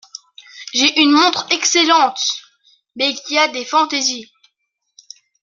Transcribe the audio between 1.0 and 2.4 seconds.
montre excellente;